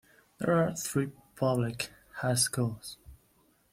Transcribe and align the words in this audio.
There 0.39 0.57
are 0.57 0.73
three 0.75 1.11
public 1.35 1.91
high 2.15 2.33
schools. 2.33 2.97